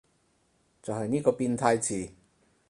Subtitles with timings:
[0.81, 2.13] 就係呢個變態詞